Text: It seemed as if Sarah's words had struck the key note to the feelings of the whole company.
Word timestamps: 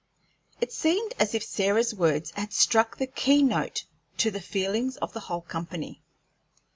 It 0.59 0.71
seemed 0.73 1.13
as 1.19 1.35
if 1.35 1.43
Sarah's 1.43 1.93
words 1.93 2.31
had 2.35 2.53
struck 2.53 2.97
the 2.97 3.05
key 3.05 3.43
note 3.43 3.83
to 4.17 4.31
the 4.31 4.41
feelings 4.41 4.97
of 4.97 5.13
the 5.13 5.19
whole 5.29 5.41
company. 5.41 6.01